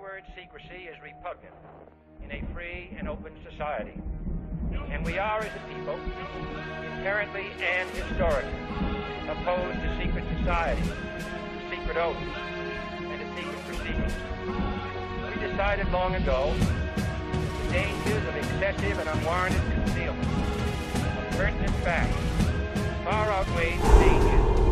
[0.00, 1.54] word secrecy is repugnant
[2.22, 4.00] in a free and open society.
[4.90, 5.98] And we are, as a people,
[6.84, 8.50] inherently and historically
[9.28, 12.20] opposed to secret society, to secret oaths,
[13.00, 14.12] and secret proceedings.
[15.34, 22.16] We decided long ago the dangers of excessive and unwarranted concealment of pertinent facts
[23.04, 24.67] far outweigh the dangers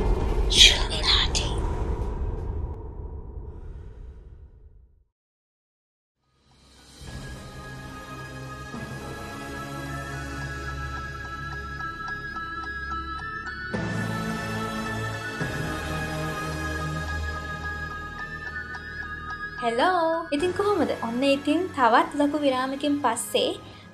[19.66, 20.90] hello ඉතින් කොහොමද?
[21.06, 23.48] ඔන්න ඉතින් තවත් ලොකු විරාමකින් පස්සේ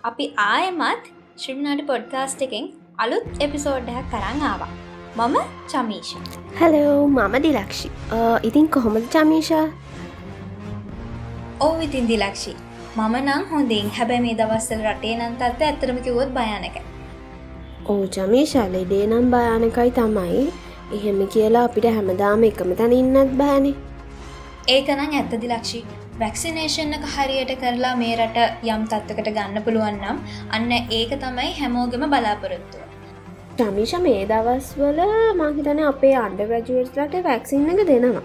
[0.09, 1.05] අපි ආයමත්
[1.43, 2.65] ශ්‍රිම්නාට podcast එකෙන්
[3.03, 4.69] අලුත් එපිසෝඩ්ඩයක් කරන්න ආවා.
[5.19, 5.37] මම
[5.73, 6.11] චමීෂ.
[6.59, 7.89] හලෝ මම දිලක්ෂි.
[8.49, 9.67] ඉතින් කොහොමද චමීෂා?
[11.67, 12.53] ඕ ඉතින් දිලක්ෂි.
[12.97, 16.77] මම නම් හොඳින් හැබැ මේ දවස්සල් රටේ නන් තත්ත ඇතරම කිවොත් භයනක
[17.93, 20.45] ඕ චමීෂා ලෙඩේ නම් භයානකයි තමයි.
[20.99, 23.75] එහෙම කියලා අපිට හැමදාම එකම තැන ඉන්නත් බෑනේ
[24.71, 25.79] ඒකනං ඇත්තදි ලක්ෂි
[26.19, 30.19] වැක්සිනේෂන් එක හරියට කරලා මේ රට යම් තත්වකට ගන්න පුළුවන් නම්
[30.57, 32.85] අන්න ඒක තමයි හැමෝගෙම බලාපොරොත්තුව.
[33.57, 35.01] ටමිෂ මේ දවස්වල
[35.41, 38.25] මහිතන අපේ අන්ඩ ග්‍රජුවට්ලට වැක්සින්න එක දෙනවා.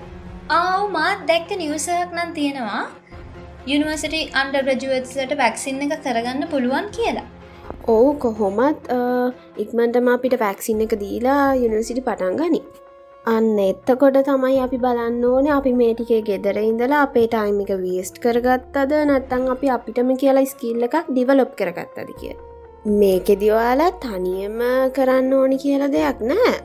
[0.59, 2.83] ආව් මාත් දැක්ක නිවසයක් නම් තියෙනවා
[3.71, 7.27] යුනිවර්සිටි අන්ඩ ග්‍රජුවට්ලට වැක්සින්න එක කරගන්න පුළුවන් කියලා.
[7.93, 8.91] ඔවු කොහොමත්
[9.63, 12.61] ඉක්මන්ටම අපිට වැක්සින්න එක දීලා යුනිවසිටි පටන් ගනි.
[13.27, 19.49] අන්න එත්තකොට තමයි අපි බලන්න ඕනේ අපි මේටිකේ ගෙදර ඉඳලා අපේ ටයිමික වීස්ට් කරගත්තද නැත්තං
[19.53, 22.35] අපි අපිටම කියලා ස්කිල්ල එකක් ඩිවලොප් කරගත්තද කිය.
[23.01, 24.57] මේකෙදිවාලා තනියම
[24.95, 26.55] කරන්න ඕනි කියල දෙයක් නෑ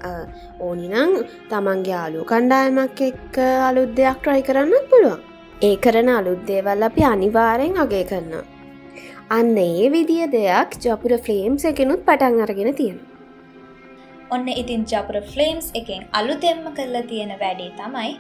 [0.61, 1.19] ඕනිනං
[1.51, 5.21] තමන්ගේ අලු කණ්ඩායමක් එක්ක අලුත් දෙයක් ට්‍රයි කරන්නත් පුළුවන්.
[5.63, 8.45] ඒ කරන අලුත් දේවල් අපි අනිවාරයෙන් අගේ කරන්න.
[9.31, 13.12] අන්න ඒ විදිිය දෙයක් ජපුර ෆ්ලේම්ස් එකනුත් පටන් අරගෙන තියෙනවා.
[14.35, 18.13] ඔන්න ඉතින් ජපුර ෆ්ලේම්ස් එකෙන් අලුතෙම්ම කරලා තියෙන වැඩේ තමයි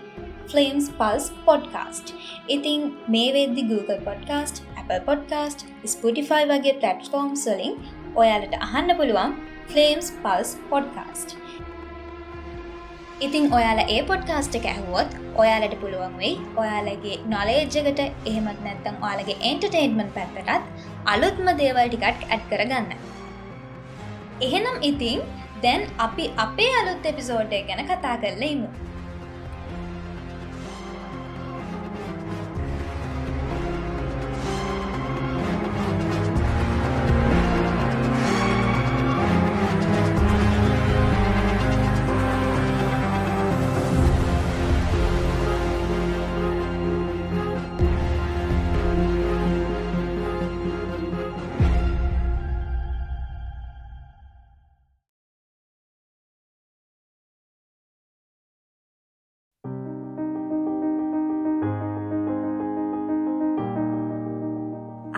[0.50, 2.08] ෆලම්ස් පල්ස් පොඩ්කාස්ට්.
[2.54, 2.82] ඉතිං
[3.14, 5.60] මේ වෙද්දි Google podcast Apple podcast
[5.92, 7.74] Spotify වගේ පලට්ෆෝර්ම් සොලින්
[8.22, 9.32] ඔයාලට අහන්න පුළුවන්
[9.72, 11.30] ෆලම්ස් පල්ස් පොඩ්කාස්ට්.
[13.26, 15.12] ඉතිං ඔයාල ඒ පොඩ්කාස්ට් එක ඇහුවොත්
[15.42, 22.90] ඔයාලට පුළුවන් වෙයි ඔයාලගේ නොලේජ්ජකට එහෙමත් නැත්තම් ඔයාලගේ එන්ටර්ටේන්මන් පැත්තටත් අලුත්ම දේවල් ටිකට් ඇඩ් කරගන්න.
[24.46, 25.22] එහෙනම් ඉතිං
[25.62, 28.42] දැන් අපි අපේ අලුත් එපිසෝඩ්ය ගැන කතා කරල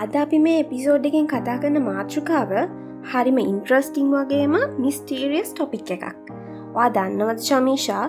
[0.04, 2.50] අද අපි මේ එපිසෝඩ් එකෙන් කතා කරන මාතෘකාව
[3.10, 4.54] හරිම ඉන්ට්‍රස්ටිං වගේම
[4.84, 6.04] මිස්ටීරියස් ටොපික් එකක්.
[6.74, 8.04] වා දන්නවද ශමීෂා?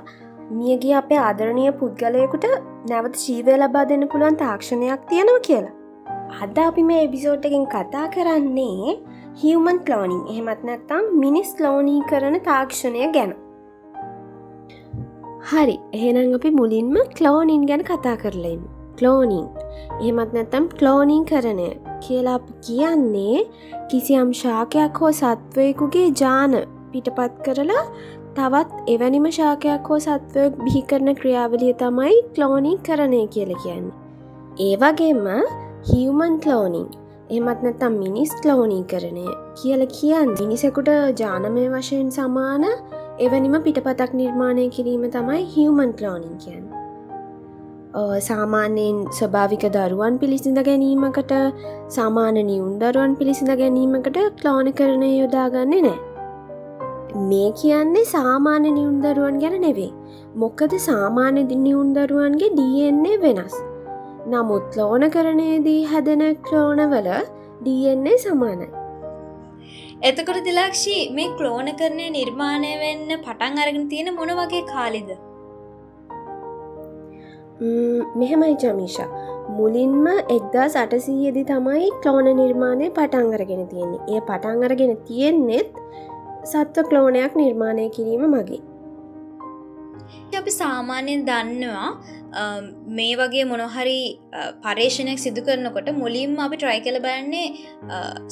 [0.52, 2.48] මියගේ අපේ ආදරණය පුද්ගලයකුට
[2.92, 5.76] නැවත ජීවය ලබා දෙන්න පුළුවන් තාක්ෂණයක් තියෙනවා කියලා.
[6.44, 8.96] අද අපි මේ එපිසෝඩ් එකෙන් කතා කරන්නේ
[9.44, 13.32] හිවමන් කලෝනිින් එහෙමත් නැත්තම් මිනිස් ලෝනී කරන තාක්ෂණය ගැන.
[15.50, 18.62] හරි එහෙනම් අපි මුලින්ම කලෝනින් ගැන කතා කරලෙන්
[19.00, 19.48] කලෝනින්
[20.02, 21.70] එහෙමත් නැත්තම් කලෝනින් කරනය
[22.00, 23.46] කියලා කියන්නේ
[23.92, 26.56] කිසියම් ශාකයක් හෝ සත්වයකුගේ ජාන
[26.92, 27.84] පිටපත් කරලා
[28.36, 33.96] තවත් එවැනිම ශාකයක් හෝ සත්වයක් බිහිකරන ක්‍රියාවලිය තමයි කලෝනින් කරණය කියල කියන්නේ.
[34.60, 35.26] ඒවගේම
[35.90, 36.88] හිවමන් කලෝනිින්
[37.30, 39.28] එමත් නැතම් මිනිස් කලෝනී කරණය
[39.60, 40.90] කියල කියන් මිනිසෙකුට
[41.22, 42.66] ජානමය වශයෙන් සමාන
[43.20, 46.85] එවැනිම පිටපතක් නිර්මාණය කිරීම තමයි හිවමන් කලෝනිින් කියන්න.
[47.96, 51.32] සාමාන්‍යයෙන් ස්වභාවික දරුවන් පිළිසිඳ ගැනීමකට
[51.88, 56.00] සාමාන නිවුන් දරුවන් පිළිසිඳ ගැනීමකට ක්ලාන කරණය යොදාගන්නේ නෑ.
[57.30, 59.92] මේ කියන්නේ සාමාන්‍ය නිවුන් දරුවන් ගැන නෙවේ.
[60.36, 63.56] මොක්කද සාමාන්‍ය නිවුන් දරුවන්ගේ DNA වෙනස්.
[64.28, 67.08] නමුත් ලෝන කරණයේදී හැදෙන ක්ලෝනවල
[67.66, 68.68] DNA සමානයි.
[70.04, 75.16] එතකොට දිලක්ෂී මේ ක්ලෝන කරණය නිර්මාණය වෙන්න පටන් අරගෙන තියෙන මොන වගේ කාලිද
[78.20, 79.10] මෙහෙමයි ජමිෂා.
[79.50, 84.02] මුලින්ම එක්දා සටසීයේදි තමයි ක්ලෝන නිර්මාණය පටන්ගරගෙන තියෙන්නේ.
[84.10, 85.70] ඒ පටන්ගරගෙන තියෙන්නෙත්
[86.44, 88.62] සත්ව ක්ලෝනයක් නිර්මාණය කිරීම මගේ
[90.40, 91.90] අපි සාමාන්‍යයෙන් දන්නවා
[92.88, 94.00] මේ වගේ මොනොහරි
[94.64, 97.48] පර්ේෂණයක් සිදු කරනකොට මුලින්ම අපි ට්‍රයි කළ බලන්නේ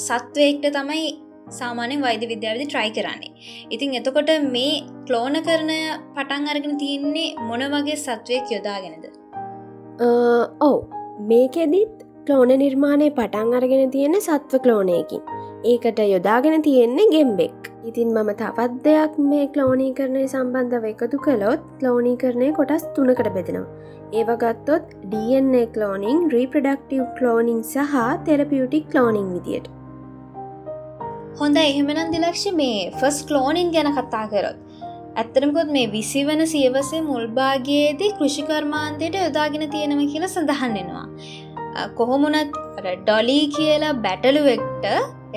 [0.08, 1.06] සත්වයෙක්ට තමයි
[1.50, 3.32] සාමානය වෛද්‍ය විද්‍යාවදි ට්‍රයි කරන්නේ.
[3.72, 5.80] ඉතින් එතකොට මේ ක්ලෝන කරණය
[6.16, 9.06] පටන් අරගෙන තියෙන්නේ මොන වගේ සත්වයක් යොදාගෙනද.
[10.70, 10.78] ඔව්
[11.32, 11.94] මේකෙදිත්
[12.28, 15.22] ක්ලෝන නිර්මාණය පටන් අරගෙන තියෙන සත්ව ක්ලෝනයකින්.
[15.72, 17.60] ඒකට යොදාගෙන තියෙන්නේ ගෙම්බෙක්.
[17.90, 23.70] ඉතින් මම තවත් දෙයක් මේ ක්ලෝනී කරණය සම්බන්ධව එකතු කළොත් ක්ලෝනී කරණය කොටස් තුනකට බෙදෙනවා.
[24.20, 29.83] ඒවගත්තොත් DNA ක්ලෝනිං රීප්‍රඩක්ටව් ක්ලෝනිං සහ තෙරපියුටික් ක්ලෝනිං විදියට.
[31.40, 34.60] හොඳ එහෙමනම් දිලක්ෂ මේ ෆස් ක්ලෝනින් ගැන කතා කරොත්.
[35.22, 41.08] ඇත්තරමකොත් මේ විසිවන සියවසේ මුල්භාගයේදී කෘෂිකර්මාන්තයට යොදාගෙන තියෙනව කියලා සඳහන්නෙනවා.
[42.00, 42.62] කොහොමුණත්
[43.02, 44.86] ඩොලී කියලා බැටලුවෙක්ට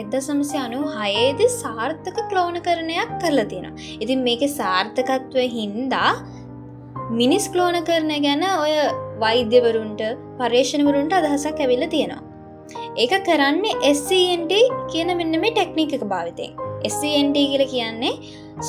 [0.03, 3.73] එද සමසි අනු හයේද සාර්ථක ක්ලෝන කරණයක් කරලා තියෙන.
[4.03, 6.13] ඉතින් මේක සාර්ථකත්වය හින්දා
[7.21, 8.75] මිනිස් ක්ලෝන කරන ගැන ඔය
[9.25, 10.03] වෛද්‍යවරුන්ට
[10.41, 12.36] පර්ේෂණවරුන්ට අදහසක් ඇවිල්ල තියෙනවා.
[13.03, 16.57] ඒක කරන්නේ SCNT කියන මෙන්න මේ ටෙක්නික එක භාවිතයෙන්.
[16.93, 18.15] SCNT කියල කියන්නේ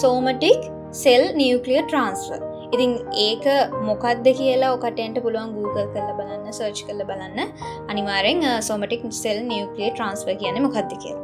[0.02, 0.70] සෝමටික්
[1.04, 2.42] සෙල් නියකලිය ට්‍රන්ස්ෆර්
[2.76, 2.92] ඉතින්
[3.26, 3.46] ඒක
[3.88, 7.54] මොකක්ද කියලා ඔකටන්ට පුළුවන් Google කරල බලන්න සර්ච් කල බලන්න.
[7.92, 11.24] අනිවාරෙන් සෝමටික් සෙල් නියකලිය ට්‍රන්ස්ෆර් කියන මොකක්ද කියලා.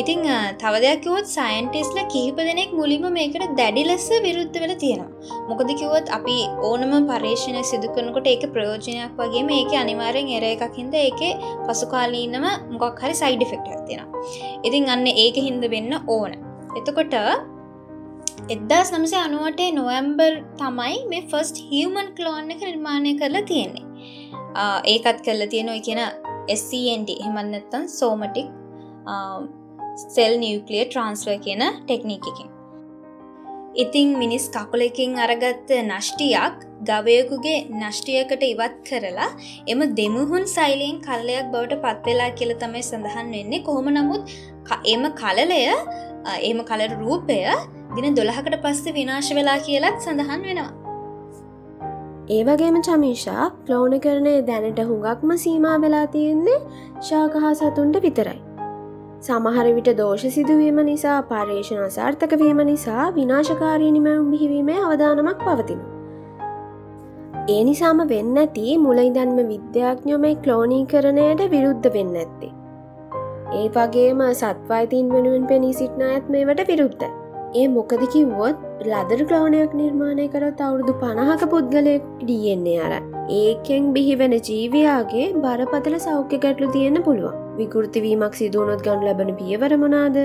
[0.00, 0.22] ඉතිං
[0.62, 5.10] තව දෙයක්කිවොත් සයින්ටිස්ල කිහිප දෙනෙක් මුලින්ම මේකට දැඩි ලෙස විරුද්ධ වෙල තියෙනවා.
[5.50, 6.36] මොකද කිවොත් අපි
[6.68, 11.22] ඕනම පර්ේෂණය සිදු කරනකොට ඒක ප්‍රයෝජනයක් වගේ මේක අනිවාරෙන් එර එකක්හින්ද ඒක
[11.66, 14.22] පසුකාලීනම මොකක් හරි සයිඩ ෆෙක්ට තියෙනවා.
[14.66, 16.32] ඉතින් අන්න ඒක හින්ද වෙන්න ඕන.
[16.78, 17.16] එතකොට
[18.54, 20.32] එදදා සමසේ අනුවටේ නොවම්බර්
[20.62, 23.84] තමයි මේ ෆස්ට් හියමන් කලෝන්න එක නිර්මාණය කරලා තියෙන්නේ.
[24.92, 26.02] ඒකත් කරලා තියෙනවා කියන
[26.60, 28.48] SCND එහමන්නත්තන් සෝමටික්
[29.96, 32.48] සෙල් නිියවක්ලිය ට්‍රන්ස්වර් කියන ටෙක්නිකකින්.
[33.74, 36.56] ඉතිං මිනිස් කකුලකින් අරගත්ත නෂ්ටියක්
[36.88, 39.28] ගවයකුගේ නෂ්ටියකට ඉවත් කරලා
[39.66, 44.22] එම දෙමුහුන් සයිලයෙන් කල්ලයක් බවට පත්වෙලා කියල තමයි සඳහන් වෙන්නේ කොහොම නමුත්
[44.94, 45.60] එම කලලය
[46.42, 47.38] එම කලර රූපය
[47.96, 50.72] දින දොළහකට පස්ස විනාශ වෙලා කියලත් සඳහන් වෙනවා.
[52.28, 56.60] ඒවගේම චමිෂා ක්ලෝන කරණය දැනට හුඟක්ම සීමා වෙලා තියෙන්නේ
[57.08, 58.55] ශාකහා සතුන්ට විතරයි.
[59.26, 65.80] සමහර විට දෝෂ සිදුවීම නිසා පර්යේෂණ අසාර්ථකවීම නිසා විනාශකාරී නිමැවුම් බිහිවීමේ අවධානමක් පවතින.
[67.48, 72.52] ඒ නිසාම වෙන්න ඇති මුලයිදන්ම විද්‍යාඥොමයි ක්ලෝනී කරණයට විරුද්ධ වෙන්න ඇත්තේ.
[73.54, 77.06] ඒ වගේම සත්වායිතින් වෙනුවෙන් පෙනී සිට්න ඇත් මේවට විරුද්ධ.
[77.54, 82.94] ඒ මොකද කිව්වොත් ලදර ක්ලෝනයක් නිර්මාණය කරත් අවුරුදු පණහක පුද්ගලයෙක් ඩියෙන්නේ අර.
[83.40, 87.45] ඒකෙන් බිහිවෙන ජීවයාගේ බරපතල සෞඛ්‍ය ගැටලු තියෙන පුළුවන්.
[87.58, 90.16] විකෘතිවීමක් සිදුවනොත් ගනු ලැබන පියවරමනාද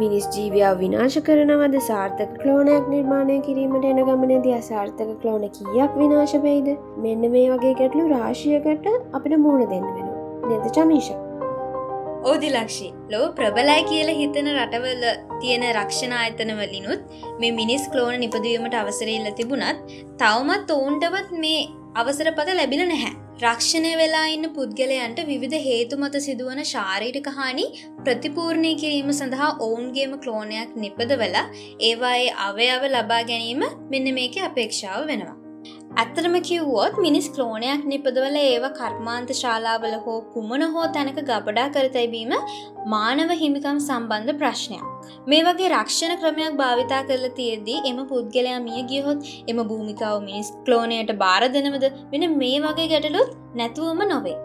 [0.00, 1.76] මිනිස් ජීවයා විනාශ කරනවද?
[1.88, 6.70] සාර්ථක කලෝනයක් නිර්මාණය කිරීමට එන ගමනද අසාර්ථක කලෝන කියක් විනාශපයිද
[7.06, 10.08] මෙන්න මේ වගේ ගැටලු රාශියකට අපිට මූුණ දෙන්න වෙන
[10.46, 11.10] නැද චමීෂ?
[12.22, 15.04] ඕදිලක්ෂි ලෝ ප්‍රබලයි කියල හිතන රටවල
[15.42, 17.02] තියෙන රක්ෂණ ආයතනවලිනුත්
[17.40, 21.62] මේ මිනිස් කලෝන නිපදවීමට අවසරඉල්ල තිබුණත් තවමත් ඔවුන්ටවත් මේ
[21.98, 27.64] අවසර පද ලැබිල නැහැ රක්ෂණය වෙලා ඉන්න පුද්ගලයන්ට විවිධ හේතු මත සිදුවන ශාරීරික හානි
[28.04, 31.44] ප්‍රතිපූර්ණය කිරීම සඳහා ඔවුන්ගේම ක්ලෝනයක් නිපදවලා
[31.88, 35.36] ඒවායේ අවයව ලබා ගැනීම මෙන්න මේක අපේක්ෂාව වෙනවා.
[35.96, 42.38] ඇත්තරම කිව්වොත් මිනිස් ක්ලෝනයක් නිපදවල ඒව කර්මාන්ත ශාලාවල හෝ කුමන හෝ තැනක ගබඩා කරතැබීම
[42.94, 44.89] මානව හිමිකම් සම්බන්ධ ප්‍රශ්නයක්.
[45.26, 51.16] මේ වගේ රක්ෂණ ක්‍රමයක් භාවිතා කරලා තියෙද්දී එම පුද්ගලයා මිය ගියහොත් එම භූමිකාව මිනිස් ක්ලෝනයට
[51.16, 54.38] බාර දෙනවද වෙන මේ වගේ ගැටලුත් නැතුවම නොවේ.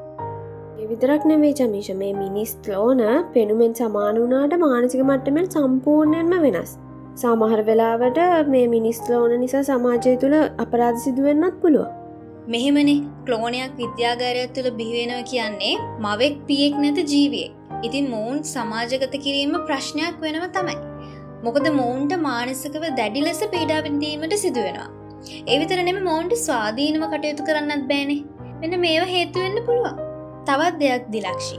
[0.90, 3.04] විතරක් නෙවේ චමිෂ මේ මිනිස් ක්ලෝන
[3.34, 6.74] පෙනුමෙන් සමානුනාට මානසික මට්ටමෙන් සම්පූර්ණයෙන්ම වෙනස්.
[7.16, 8.18] සමහර වෙලාවට
[8.48, 11.86] මේ මිනිස් ලෝන නිසා සමාජය තුළ අපරාධ සිදුවෙන්න්නත් පුළුව.
[12.48, 12.96] මෙහෙමනි
[13.26, 17.65] ක්ලෝනයක් විද්‍යාගාරයක් තුළ බිහිවෙනව කියන්නේ මවෙක් පියෙක් නැත ජීවියෙක්.
[17.84, 20.78] ඉතින් මොවුන් සමාජගත කිරීම ප්‍රශ්නයක් වෙනව තමයි.
[21.44, 24.90] මොකද මොවුන්ට මානසකව දැඩි ලෙස පීඩාවිදීමට සිදුවෙනවා.
[25.54, 28.22] ඒවිතර නෙම මොවුන්ට ස්වාධීනව කටයුතු කරන්නත් බෑනේ
[28.62, 29.98] මෙන්න මේව හේතුවෙන්න පුළුවන්.
[30.48, 31.58] තවත් දෙයක් දිලක්ෂි.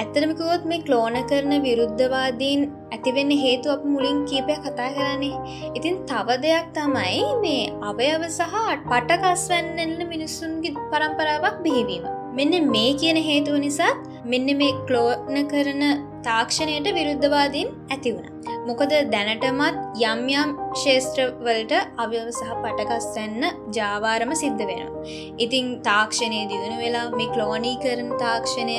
[0.00, 2.62] ඇත්තරමිකුවොත් මේ ක්ලෝන කරන විරුද්ධවාදීන්
[2.94, 5.36] ඇතිවෙන්න හේතු අප මුලින් කීපය කතා කරන්නේ.
[5.78, 8.54] ඉතින් තව දෙයක් තමයි මේ අවයව සහ
[8.90, 12.23] පටකස්වැන්නල්ල මිනිස්සුන්ගේ පරම්පරාවක් බිහිවීම.
[12.38, 13.92] මෙන්න මේ කියන හේතුව නිසා
[14.24, 15.82] මෙන්න මේ ක්ලෝන කරන
[16.26, 18.30] තාක්ෂණයට විරුද්ධවාදීන් ඇති වුණ.
[18.68, 21.74] මොකද දැනටමත් යම් යම් ශේෂත්‍රවලට
[22.04, 23.42] අවයව සහ පටකස්වැන්න
[23.78, 25.02] ජාවාරම සිද්ධ වෙනවා.
[25.38, 28.78] ඉතිං තාක්ෂණය දියුණු වෙලා මේ ක්ලෝනී කරන තාක්ෂණය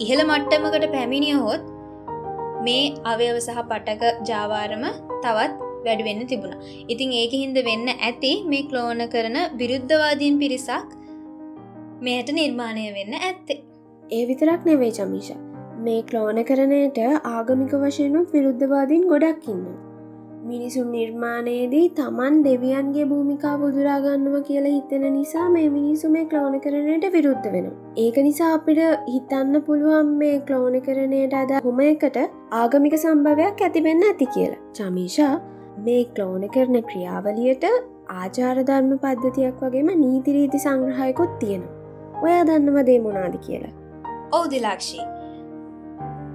[0.00, 1.68] ඉහළ මට්ටමකට පැමිණිය හොත්
[2.66, 4.84] මේ අවයව සහ පටක ජාවාරම
[5.24, 5.52] තවත්
[5.86, 6.58] වැඩි වෙන්න තිබුණ
[6.88, 10.90] ඉතින් ඒක හින්ද වෙන්න ඇති මේ ක්ලෝන කරන විරුද්ධවාදීන් පිරිසක්
[12.02, 13.60] මෙයට නිර්මාණය වෙන්න ඇත්තේ
[14.12, 15.30] ඒ විතරක් නෙවේ චමිෂ
[15.80, 19.80] මේ ක්ලෝන කරනයට ආගමික වශයනුත් විරුද්ධවාදීන් ගොඩක් ඉන්නවා
[20.44, 27.46] මිනිසුන් නිර්මාණයේදී තමන් දෙවියන්ගේ භූමිකා බුදුරාගන්නව කියලා හිතෙන නිසා මේ මිනිසු මේ ක්ලෝන කරණයට විරුද්ධ
[27.52, 27.68] වෙන.
[27.96, 32.18] ඒක නිසා අපිට හිතන්න පුළුවන් මේ ක්ලෝන කරණයට අද හොම එකට
[32.52, 34.62] ආගමික සම්භවයක් ඇතිවෙන්න ඇති කියලා.
[34.74, 35.34] චමීෂා
[35.80, 37.68] මේ ක්ලෝන කරන ක්‍රියාවලියට
[38.16, 41.64] ආචාරධර්ම පද්ධතියක් වගේම නීතිරීති සංග්‍රහයකොත් තියෙන.
[42.24, 43.72] ඔයා දන්නව දේ මොනාද කියලා.
[44.32, 45.04] ඔවුදිලක්ෂී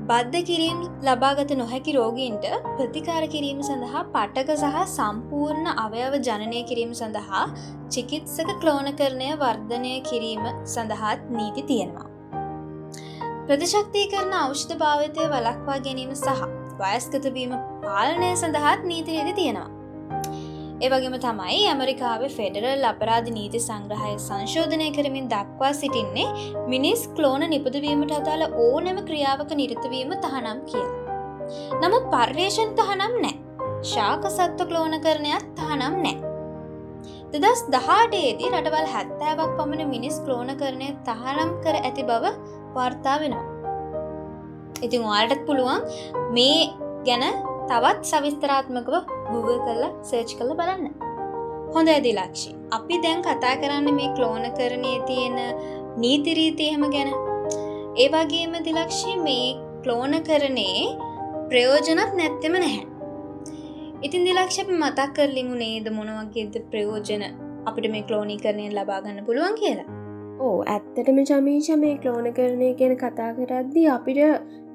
[0.09, 7.45] බද්ධ කිරීම් ලබාගත නොහැකි රෝගීන්ට ප්‍රතිකාර කිරීම සඳහා පටක සහ සම්පූර්ණ අවයව ජනනය කිරීම සඳහා
[7.89, 12.07] චිකිත්සක ක්ලෝන කරණය වර්ධනය කිරීම සඳහාත් නීති තියෙනවා.
[13.47, 16.45] ප්‍රතිශක්තිය කරන අවෂ්ධ භාවිතය වලක්වා ගැනීම සහ
[16.81, 19.76] වයස්කතවීම පාලනය සඳහාත් නීතිරේද තියෙනවා.
[20.85, 26.27] ඒවගේම තමයි ඇමරිකාවේ ෆෙඩරල් අපරාධ නීති සංග්‍රහය සංශෝධනය කරමින් දක්වා සිටින්නේ
[26.73, 30.85] මිනිස් ක්ලෝන නිපදවීමට අදාළ ඕනම ක්‍රියාවක නිරතවීම තහනම් කිය.
[31.83, 33.35] නමුත් පර්යේෂන් තහනම් නෑ.
[33.93, 36.15] ශාක සත්ව ක්ලෝන කරණයක් තහනම් නෑ.
[37.33, 42.35] දෙදස් දහටේදී රටවල් හැත්තෑවක් පමණ මිනිස් ක්ලෝන කරණය තහනම් කර ඇති බව
[42.77, 43.45] වර්තා වෙනවා.
[44.85, 45.81] ඉතින් වාලටත් පුළුවන්
[46.37, 46.63] මේ
[47.07, 47.25] ගැන
[47.69, 50.85] තවත් සවිස්තරාත්මකව Google කරලා සර්ච් කළ බලන්න.
[51.75, 55.37] හොඳ ඇදි ලක්ෂි අපි දැන් කතා කරන්න මේ ක්ලෝන කරණය තියෙන
[56.03, 57.11] නීතිරීතියහෙම ගැන.
[58.03, 59.47] ඒවාගේම දිලක්ෂි මේ
[59.83, 60.85] ක්ලෝන කරනේ
[61.49, 62.85] ප්‍රයෝජනත් නැත්තෙම නැහැ.
[64.05, 67.23] ඉතින් දිලක්ෂප මතක් කරලිමු නේද මොනවගේද ප්‍රයෝජන
[67.69, 69.87] අපිට මේ ක්ලෝනී කරණයෙන් ලබාගන්න පුළුවන් කියලා.
[70.45, 74.19] ඕ ඇත්තටම චමීෂ මේ ක්ලෝන කරණය ගැන කතා කරද්දි අපිට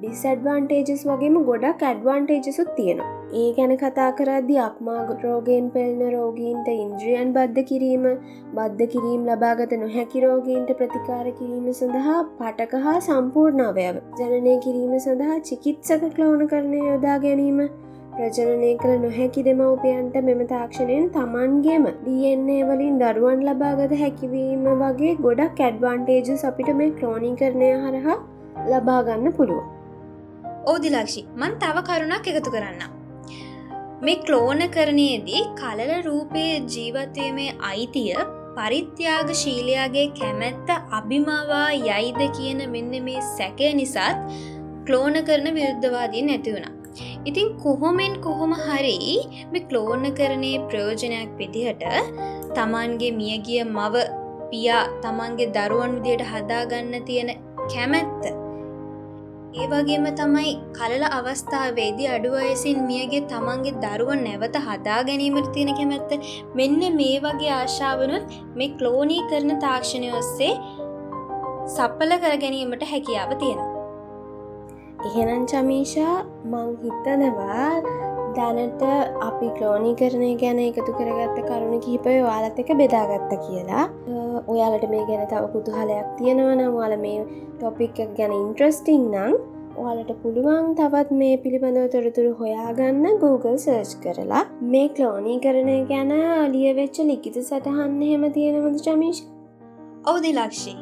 [0.02, 3.10] ඩිස්ඇඩ්වාන්ටේජස් වගේම ගොඩක් ඇඩ්වාන්ටේජසුත් තියෙනවා.
[3.32, 8.06] ඒ ගැන කතා කරද්දි අක්මා රෝගයෙන් පෙල්න රෝගීන්ට ඉන්ද්‍රියන් බද්ධ කිරීම
[8.56, 16.06] බද්ධ කිරීම් ලබාගත නොහැකි රෝගීන්ට ප්‍රතිකාර කිරීම සඳහා පටක හා සම්පූර්ණාවයව ජනනය කිරීම සඳහා චිකිත්සක
[16.16, 17.60] ක්ලෝන කරණය යොදා ගැනීම
[18.14, 26.44] ප්‍රජනනය කළ නොහැකි දෙමවපියන්ට මෙම තාක්ෂණයෙන් තමන්ගේම DNA වලින් දරුවන් ලබාගත හැකිවීම වගේ ගොඩක් ඇඩ්වාන්ටේජස්
[26.50, 28.18] අපිට මේ ක්ලෝනී කරණය හරහා
[28.70, 29.71] ලබාගන්න පුළුවන්.
[30.70, 32.82] ඕදිලක්ෂි මන් තව කරුණක් එකතු කරන්න.
[34.04, 38.14] මේ ක්ලෝන කරණයේදී කලල රූපයේ ජීවත්වීමේ අයිතිය
[38.56, 44.18] පරිත්‍යාග ශීලයාගේ කැමැත්ත අභිමවා යයිද කියන මෙන්න මේ සැකය නිසාත්
[44.86, 46.68] ක්ලෝන කරන විරුද්ධවාදී නැතිවුණ.
[47.28, 48.96] ඉතින් කොහොමෙන් කොහොම හරි
[49.52, 51.84] මේ ක්ලෝන කරණයේ ප්‍රයෝජනයක් විදිහට
[52.56, 54.04] තමන්ගේ මියගිය මව
[54.50, 57.30] පියා තමන්ගේ දරුවන් විදියට හදාගන්න තියෙන
[57.72, 58.41] කැමැත්ත
[59.52, 66.12] ඒ වගේම තමයි කලල අවස්ථාවේදී අඩුවයසින් මියගේ තමන්ගේ දරුවන් නැවත හදා ගැනීමට තියෙන කැමැත්ත
[66.58, 70.52] මෙන්න මේ වගේ ආශාවනුත් මේ ක්ලෝනී කරන තාක්ෂණය ඔස්සේ
[71.74, 73.60] සප්පල කර ගැනීමට හැකියාව තියෙන.
[75.08, 76.16] එහෙනම් චමීෂා
[76.52, 77.68] මං හිතනවා
[78.36, 78.82] දැනට
[79.28, 83.84] අපි ක්ලෝනී කරණය ගැන එකතු කරගත්ත කරුණ කිහිපය වාලත් එක බෙදාගත්ත කියලා
[84.46, 87.24] ඔයාලට මේ ගැන තව කුතුහලයක් තියෙනවනම් වාල මේ
[87.56, 89.34] ටොපික් ගැන ඉන්ට්‍රස්ටිං නං
[89.76, 96.14] ඔයාලට පුළුවන් තවත් මේ පිළිබඳව තොරතුරු හොයාගන්න Google සර්ච් කරලා මේ ක්ලෝනී කරණය ගැන
[96.52, 99.26] ලියවෙච්ච ලිකිත සටහන්න හෙම තියෙනවද චමිෂ්
[100.04, 100.78] ඔවුදි ලක්ෂී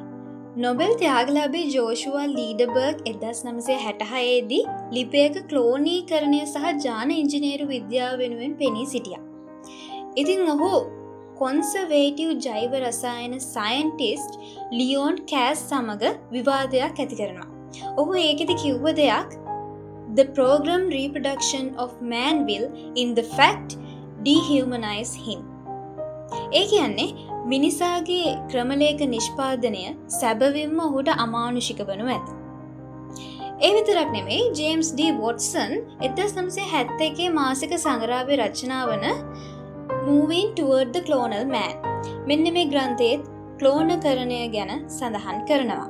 [0.57, 4.63] නොබෙල් ත්‍යාගලාබේ ජෝෂුවල් ලීඩබර්ග් එදස් නමසේ හැටහයේදී
[4.93, 9.21] ලිපයක ක්ලෝනී කරණය සහ ජාන ඉංජිනේරු විද්‍යාව වෙනුවෙන් පෙනී සිටිය.
[10.17, 10.73] ඉතින් ඔහු
[11.41, 14.35] කොන්සවේටව් ජෛව රසායන සයින්ටිස්ට්
[14.79, 17.51] ලියෝන් කෑස් සමඟ විවාදයක් ඇති කරනවා.
[18.01, 19.39] ඔහු ඒකෙති කිව්ව දෙයක්
[20.19, 22.67] The program reproduction of man will
[22.97, 23.77] in the fact
[24.27, 25.41] dehumanize him.
[26.53, 27.09] ඒ කියන්නේ
[27.53, 29.85] මිනිසාගේ ක්‍රමලේක නිෂ්පාදනය
[30.19, 32.27] සැබවින්ම ඔහුට අමානුෂික වනු ඇත.
[33.67, 35.73] ඒ විතරක් නෙමේ ජේම්ස් ඩ වොටසන්
[36.07, 39.05] එදස් නම්සේ හැත්ත එකේ මාසික සංගරාවේ රචනාවන
[40.11, 41.77] මූවන් ටුවර්ඩ කලෝනල් මෑන්
[42.29, 43.25] මෙන්න මේ ග්‍රන්ථයත්
[43.61, 45.89] කලෝන කරණය ගැන සඳහන් කරනවා.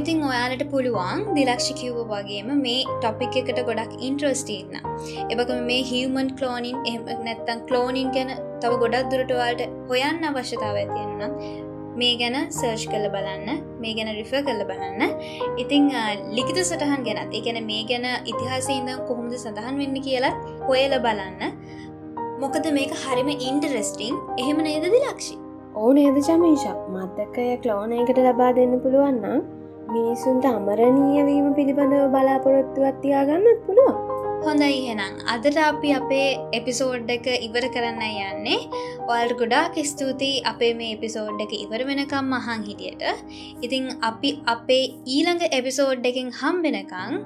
[0.00, 4.76] ඉතින් ඔයාලට පුළුවන් දිලක්ෂ කිව්ව වගේම මේ ටොපික් එකට ගොඩක් ඉන්ට්‍රස්ටීන්න
[5.32, 8.30] එබකම මේ හිවමන් කලෝනින් එහම නැත්තන් කලෝනින් ගැන
[8.62, 11.34] තව ගොඩක් දුරටවාලට හොයන්න අවශ්‍යතාව ඇතියෙන්නම්
[12.00, 15.02] මේ ගැන සර්ච් කල බලන්න මේ ගැන රිෆ කල්ල බලන්න.
[15.62, 15.90] ඉතිං
[16.36, 21.54] ලිකිත සටහන් ගැනත් එකැන මේ ගැන ඉතිහාසඉදම් කොහොමද සඳහන් වෙන්න කියලත් හොයල බලන්න.
[22.42, 25.34] මොකද මේක හරිම ඉන්ටරෙස්ටිං එහෙම නේදදි ලක්ෂි
[25.76, 29.42] ඕ නේද චමීෂක් මත්තකය ක්ලෝනයකට ලබා දෙන්න පුළුවන්නම්
[29.88, 33.98] මිනිස්සුන්ට අමරණීයවීම පිළිබඳව බලාපොරොත්තුවත් තියාගන්නත් පුළුවන්.
[34.44, 35.14] හොඳයි එහෙනම්.
[35.34, 36.28] අදට අපි අපේ
[36.58, 38.58] එපිසෝඩ් එක ඉවර කරන්න යන්නේ.
[39.08, 43.04] ඔල් ගොඩාක් ස්තුතියි අපේ මේ එපිසෝඩ් එක ඉවර වෙනකම් මහන් හිටියට.
[43.66, 47.22] ඉතිං අපි අපේ ඊළඟ එපිසෝඩ් එකින් හම්බෙනකං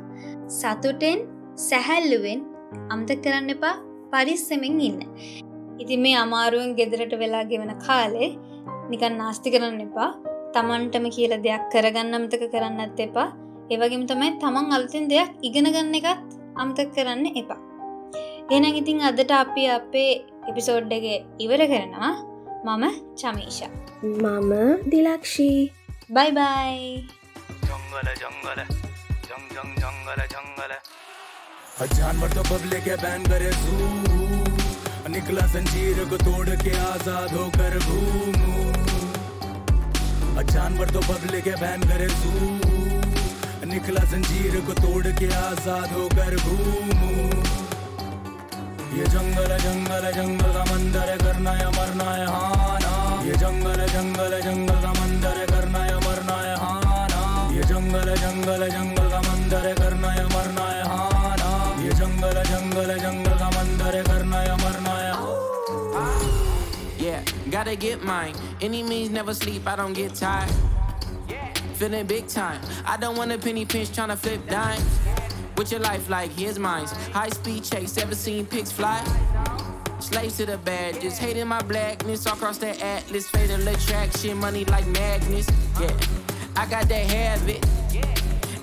[0.58, 1.26] සතුටෙන්
[1.68, 2.46] සැහැල්ලුවෙන්
[2.90, 3.76] අම්ත කරන්න එපා
[4.14, 5.00] පරිස්සමෙන් ඉන්න.
[5.82, 8.30] ඉති මේ අමාරුවෙන් ගෙදරට වෙලා ගෙවන කාලේ
[8.90, 10.10] නිකන් නාස්ති කරන්න එපා
[10.54, 13.28] තමන්ටම කියල දෙයක් කරගන්න අමතක කරන්නත් එපා
[13.72, 17.60] ඒවගේම තමයි තමන් අලුතින් දෙයක් ඉගෙනගන්න එකත් අමතක කරන්න එපා.
[18.54, 20.10] එන ඉතින් අදට අපි අපේ
[20.50, 22.14] එපිසෝඩ්ඩගේ ඉවර කරනවා
[22.66, 22.84] මම
[23.20, 23.72] චමීෂා.
[24.02, 24.52] මම
[24.92, 25.72] දිලක්ෂී
[26.16, 27.08] බයිබයි.
[27.68, 28.60] ජංගල ජංගල
[29.28, 30.72] ජංජං ජංගල ජංගල
[31.74, 33.50] जानवर तो पब्लिक के बैन करे
[35.10, 38.54] निकला संजीर को तोड़ के आज़ाद होकर घूमू।
[40.52, 42.06] जानवर तो पब्लिक के बैन करे
[43.66, 47.10] निकला जंजीर को तोड़ के आज़ाद होकर घूमू।
[48.94, 52.94] ये जंगल जंगल जंगल का मंदिर करना या मरना है हाँ ना
[53.26, 57.22] ये जंगल जंगल जंगल का मंदिर करना या मरना है हाँ ना
[57.56, 60.73] ये जंगल जंगल जंगल का मंदिर करना या मरना है
[61.83, 65.07] ये जंगल जंगल जंगल का मंदिर है करना या मरना है
[66.99, 68.35] Yeah, gotta get mine.
[68.61, 70.51] Any means never sleep, I don't get tired.
[71.79, 72.59] Feeling big time.
[72.85, 74.99] I don't want a penny pinch tryna flip dimes.
[75.57, 76.87] With your life like here's mine.
[77.13, 78.99] High speed chase, ever seen pigs fly?
[79.99, 83.29] Slaves to the badges, hating my blackness all across the atlas.
[83.29, 85.49] Fatal attraction, money like magnets.
[85.79, 85.95] Yeah,
[86.55, 87.65] I got that habit.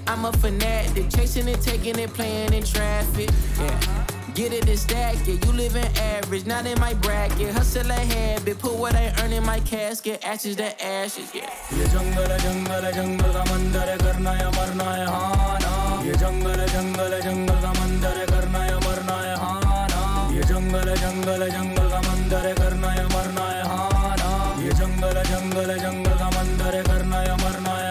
[0.06, 3.30] I'm a fanatic, chasing it, taking it, playing in traffic.
[3.58, 4.06] Yeah.
[4.34, 7.54] Get it and stack it, you live in average, not in my bracket.
[7.54, 11.48] Hustle a habit, put what I earn in my casket, ashes to ashes, yeah.
[11.72, 15.72] ये जंगल जंगल जंगल का मंदिर है करना या मरना है हाँ ना
[16.04, 20.00] ये जंगल जंगल जंगल का मंदिर है करना या मरना है हाँ ना
[20.36, 24.30] ये जंगल जंगल जंगल का मंदिर है करना या मरना है हाँ ना
[24.64, 27.89] ये जंगल जंगल जंगल का मंदिर है करना या मरना है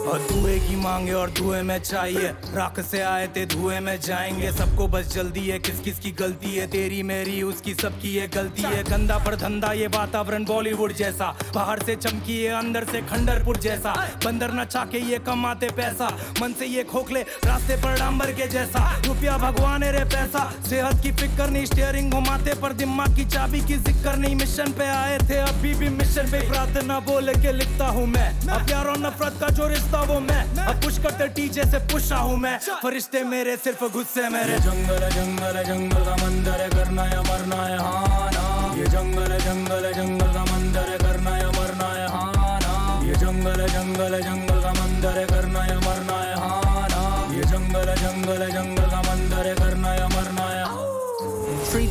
[0.00, 4.52] और धुए की मांगे और धुए में चाहिए राख से आए थे, धुए में जाएँगे।
[4.52, 6.66] सबको बस जल्दी है, किस किस की गलती है?
[6.66, 11.82] तेरी, मेरी, उसकी, सबकी ये गलती है। गंदा पर धंधा, ये वातावरण बॉलीवुड जैसा। बाहर
[11.82, 16.08] से चमकी है, अंदर से खंडरपुर जैसा। बंदर न चाके ये कमाते पैसा।
[16.42, 21.12] मन से ये खोखले, रास्ते पर डांबर के जैसा। रुपया भगवान रे पैसा। सेहत की
[21.12, 25.36] फ़िक्र नहीं स्टेयरिंग घुमाते पर दिमाग की चाबी की ज़िक्र नहीं। मिशन पे आए थे,
[25.36, 29.66] अभी भी मिशन पे प्रार्थना बोल के लिखता हूँ मैं। अब और नफरत का जो
[29.66, 34.28] रिश्ता वो मैं। अब पुश करते टीचे से पुशा हूँ मैं। फरिश्ते मेरे सिर्फ़ गुस्से
[34.28, 39.38] मेरे जंगल जंगल जंगल का मंदिर है करना या मरना है हाँ ना। ये जंगल
[39.38, 42.72] जंगल जंगल का मंदिर है करना या मरना है हाँ ना।
[43.06, 47.94] ये जंगल जंगल जंगल का मंदिर है करना या मरना है हाँ ना। ये जंगल
[47.94, 50.64] जंगल जंगल का मंदिर है करना या मरना है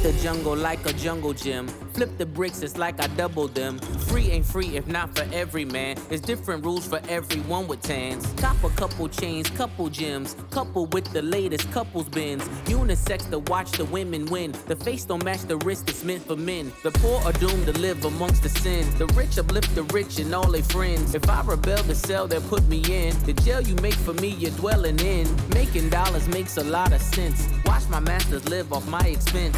[0.02, 1.68] The jungle like a jungle gym.
[1.94, 3.80] Flip the bricks, it's like I doubled them.
[4.08, 5.98] Free ain't free if not for every man.
[6.10, 8.26] It's different rules for everyone with tans.
[8.38, 10.38] Cop a couple chains, couple gems.
[10.52, 12.48] Couple with the latest couples bins.
[12.70, 14.54] Unisex to watch the women win.
[14.68, 16.72] The face don't match the wrist, it's meant for men.
[16.82, 18.88] The poor are doomed to live amongst the sin.
[18.98, 21.14] The rich uplift the rich and all their friends.
[21.14, 23.22] If I rebel to sell, they'll put me in.
[23.26, 25.28] The jail you make for me, you're dwelling in.
[25.50, 27.50] Making dollars makes a lot of sense.
[27.66, 29.58] Watch my masters live off my expense.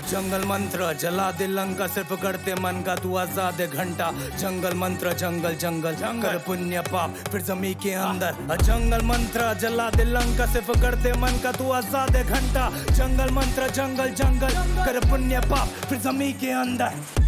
[0.00, 5.54] जंगल मंत्र जला दे लंका सिर्फ़ करते मन का तू आज़ाद घंटा। जंगल मंत्र जंगल
[5.56, 11.12] जंगल जंगल। पुण्य पाप फिर जमी के अंदर। जंगल मंत्र जला दे लंका सिर्फ़ करते
[11.20, 14.52] मन का तू आज़ाद घंटा। जंगल मंत्र जंगल जंगल
[14.84, 17.26] कर पुण्य पाप फिर जमी के अंदर।